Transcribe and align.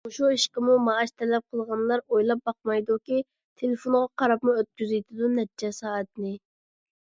مۇشۇ 0.07 0.27
ئىشقىمۇ 0.35 0.77
مائاش 0.85 1.11
تەلەپ 1.21 1.45
قىلغانلار 1.55 2.01
ئويلاپ 2.15 2.41
باقمايدۇكى، 2.51 3.21
تېلېفونىغا 3.63 4.11
قاراپمۇ 4.23 4.57
ئۆتكۈزۈۋېتىدۇ 4.63 5.33
نەچچە 5.37 5.73
سائەتنى. 5.83 6.37